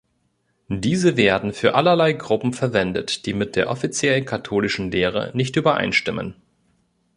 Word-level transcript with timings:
Diese 0.67 1.15
werden 1.15 1.53
für 1.53 1.75
allerlei 1.75 2.13
Gruppen 2.13 2.53
verwendet, 2.53 3.27
die 3.27 3.35
mit 3.35 3.55
der 3.55 3.69
offiziellen 3.69 4.25
katholischen 4.25 4.89
Lehre 4.89 5.29
nicht 5.35 5.55
übereinstimmen. 5.57 6.33